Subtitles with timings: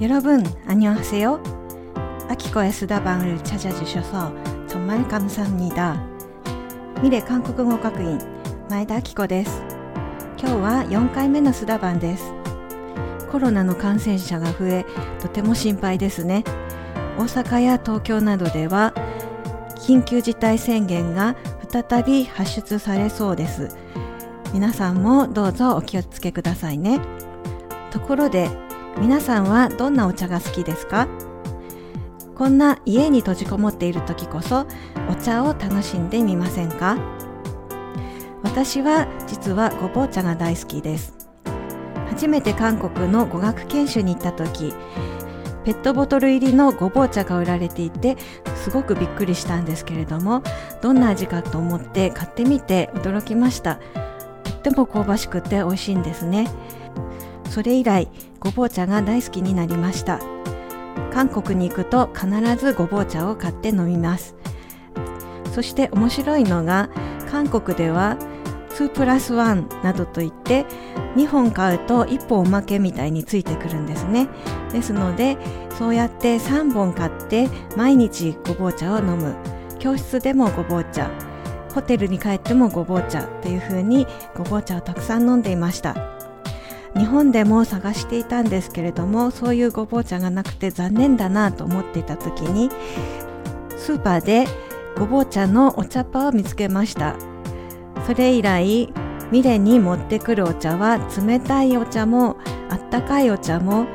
[0.00, 1.42] 여러분 안녕하세요.
[2.28, 4.32] 아키코의 수다방을 찾아주셔서
[4.66, 6.04] 정말 감사합니다.
[7.02, 8.18] 미래 한국어 학인
[8.68, 9.62] 前田明子です。
[10.38, 12.32] 今日は4回目の須田版です。
[13.30, 14.86] コロナの感染者が増え、
[15.20, 16.44] とても心配ですね。
[17.18, 18.94] 大阪や東京などでは
[19.76, 21.36] 緊急事態宣言が
[21.70, 23.68] 再び発出されそうです。
[24.52, 27.00] 皆さんもどうぞお気をつけくださいね。
[27.90, 28.50] ところで
[28.97, 31.07] 皆さんはどんなお茶が好きですか？
[32.35, 34.65] こんな家に閉じこもっている時こそ
[35.09, 36.97] お茶を楽しんでみませんか？
[38.43, 41.13] 私は実はごぼう茶が大好きです。
[42.09, 44.73] 初めて韓国の語学研修に行った時
[45.65, 48.15] ペットボトル入りのごぼう茶が売られていて
[48.55, 50.41] すごくびっくりしたんですけれども
[50.81, 53.79] どんな味かと思って買ってみて驚きました。
[54.43, 56.47] とっても香ばしくて美味しいんですね。
[57.49, 58.07] それ以来
[58.39, 60.19] ごぼう茶が大好きになりました。
[61.13, 64.35] 韓国に行くと必ずごぼう茶を買って飲みます。
[65.53, 66.89] そして面白いのが
[67.31, 68.17] 韓国では
[68.71, 70.65] 2プラス1などといって
[71.15, 74.27] 2本買うと1本おまけみたいについてくるんですね。
[74.73, 75.37] ですので
[75.77, 79.35] そうやって3本買って毎日ごぼう茶を飲む。
[79.79, 81.09] 教室でもごぼう茶。
[81.73, 86.14] ホテルに帰ってもごぼう茶っていう風にごぼう茶をたくさん飲んでいました。
[86.97, 92.69] 日本でも探していたんですけれどもそういうごぼう茶がなくて残念だなと思っていた時に
[93.77, 94.45] スーパーで
[94.97, 97.15] ごぼう茶のお茶っ葉を見つけました。
[98.07, 98.93] それ以来
[99.31, 102.37] ミレに持ってくるお茶は冷たいお茶も
[102.69, 103.87] あったかいお茶も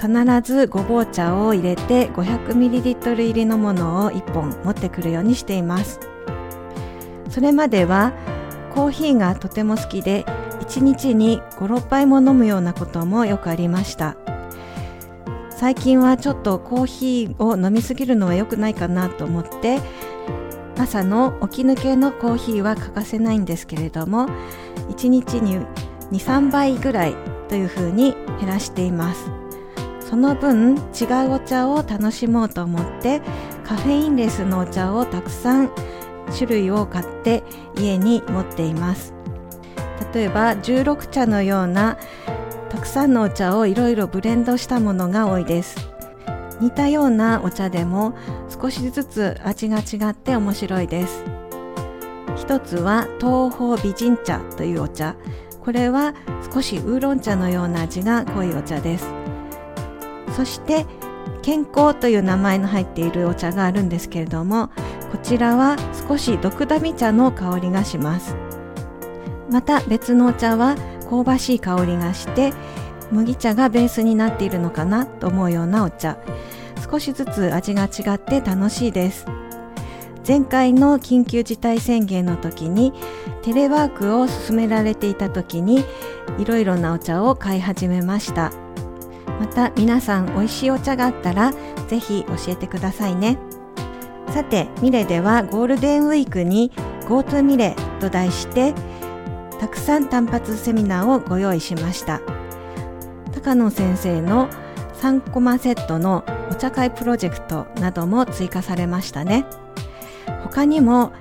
[0.00, 0.10] 必
[0.42, 6.00] ずごぼう茶を入れて 500ml 入りのものを1本持ってくるようにしています。
[7.30, 8.12] それまでは
[8.74, 10.26] コーヒーがとても好きで
[10.68, 14.16] 1日に56杯も飲むようなこともよくありました。
[15.50, 19.80] 最近はちょっとコーヒーを飲みすぎるのは良くないかなと思って
[20.76, 24.26] 朝の起き抜けのコーヒーは欠かせないんですけれども
[24.90, 25.64] 1日に
[26.12, 27.16] 23杯ぐらい
[27.48, 29.30] というふうに減らしています。
[30.00, 33.22] その分違うお茶を楽しもうと思って
[33.64, 35.70] カフェインレスのお茶をたくさん
[36.36, 37.42] 種類を買って
[37.76, 39.15] 家に持っています。
[40.12, 41.98] 例えば16茶のような
[42.68, 45.76] たくさんのお茶をいろいろブレンドしたものが多いです。
[46.60, 48.14] 似たようなお茶でも
[48.48, 51.24] 少しずつ味が違って面白いです。
[52.36, 55.16] 一つは東方美人茶というお茶。
[55.60, 56.14] これは
[56.52, 59.06] 少しウーロン茶のような味が濃いお茶です。
[60.36, 60.86] そして
[61.42, 64.68] 健康という名前の入っているお茶があるんですけれども
[65.12, 65.76] こちらは
[66.08, 68.36] 少し毒ダミ茶の香りがします。
[69.50, 70.76] また別のお茶は
[71.08, 72.52] 香ばしい香りがして
[73.10, 76.18] 麦茶がベースになっているのかなと思うようなお茶。
[76.90, 79.26] 少しずつ味が違って楽しいです。
[80.26, 82.92] 前回の緊急事態宣言の時に
[83.42, 85.84] テレワークを進められていた時に
[86.38, 88.50] いろいろなお茶を買い始めました。
[89.38, 91.52] また皆さん美味しいお茶があったら
[91.88, 93.38] ぜひ教えてくださいね。
[94.28, 96.72] さてミレではゴールデンウィークに
[97.08, 98.74] GoTo ミレと題して
[99.60, 102.20] たくさん単発セミナーをご用意しました。
[103.32, 104.48] 高野先生の
[105.00, 109.46] 3コマセットのお茶会プロジェクトなども追加されましたね。
[110.42, 111.12] 他にも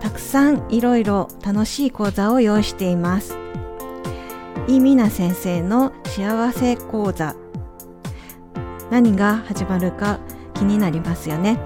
[0.00, 3.36] たくさんいろいろ楽しい講座を用意しています。
[4.68, 7.34] イミナ先生の幸せ講座。
[8.90, 10.20] 何が始まるか
[10.54, 11.58] 気になりますよね。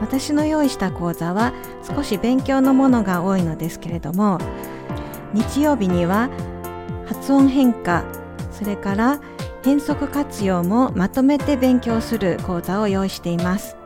[0.00, 1.52] 私の用意した講座は
[1.82, 4.38] 少し勉強のものが多いのですけれども
[5.34, 6.30] 日曜日には
[7.06, 8.04] 発音変化
[8.50, 9.20] それから
[9.64, 13.76] 変則活用もまとめて勉強する講座を用意しています。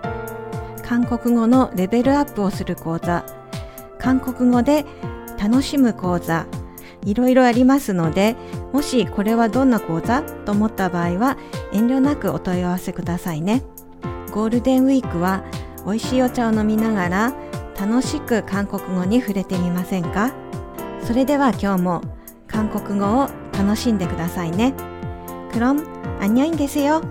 [0.85, 3.25] 韓国語のレベルアップをする講座。
[3.99, 4.85] 韓国語で
[5.39, 6.47] 楽しむ講座。
[7.05, 8.37] いろいろありますので
[8.73, 11.37] もしこれはどんな講座と思った場合は
[11.73, 13.63] 遠慮なくお問い合わせくださいね。
[14.31, 15.43] ゴールデンウィークは
[15.85, 17.35] 美味しいお茶を飲みながら
[17.79, 20.42] 楽しく韓国語に触れてみませんか？
[21.04, 22.02] それでは今日も
[22.48, 24.74] 韓国語を楽しんでくださいね。
[25.52, 27.02] 그럼안녕히계세요